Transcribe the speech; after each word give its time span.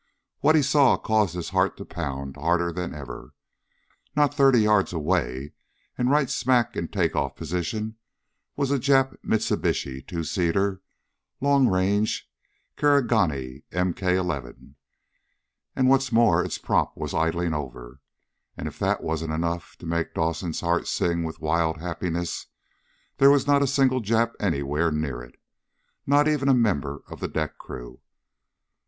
What 0.39 0.55
he 0.55 0.63
saw 0.63 0.97
caused 0.97 1.35
his 1.35 1.49
heart 1.51 1.77
to 1.77 1.85
pound 1.85 2.35
harder 2.35 2.71
than 2.71 2.91
ever. 2.95 3.35
Not 4.15 4.33
thirty 4.33 4.61
yards 4.61 4.93
away, 4.93 5.53
and 5.95 6.09
right 6.09 6.27
smack 6.27 6.75
in 6.75 6.87
take 6.87 7.15
off 7.15 7.35
position, 7.35 7.97
was 8.55 8.71
a 8.71 8.79
Jap 8.79 9.15
Mitsubishi 9.23 10.01
two 10.01 10.23
seater, 10.23 10.81
long 11.39 11.67
range 11.67 12.27
"Karigane" 12.77 13.61
MK 13.71 14.15
11. 14.17 14.75
And 15.75 15.87
what's 15.87 16.11
more, 16.11 16.43
its 16.43 16.57
prop 16.57 16.97
was 16.97 17.13
idling 17.13 17.53
over! 17.53 18.01
And 18.57 18.67
if 18.67 18.79
that 18.79 19.03
wasn't 19.03 19.33
enough 19.33 19.75
to 19.75 19.85
make 19.85 20.15
Dawson's 20.15 20.61
heart 20.61 20.87
sing 20.87 21.23
with 21.23 21.39
wild 21.39 21.77
happiness, 21.77 22.47
there 23.17 23.29
was 23.29 23.45
not 23.45 23.61
a 23.61 23.67
single 23.67 24.01
Jap 24.01 24.33
anywhere 24.39 24.89
near 24.91 25.21
it. 25.21 25.39
Not 26.07 26.27
even 26.27 26.49
a 26.49 26.55
member 26.55 27.03
of 27.07 27.19
the 27.19 27.27
deck 27.27 27.59
crew. 27.59 28.01